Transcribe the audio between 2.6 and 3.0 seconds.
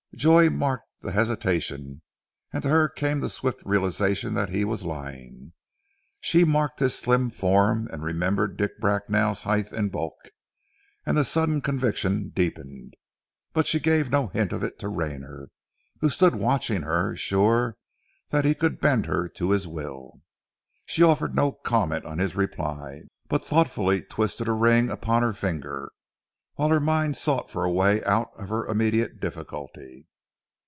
to her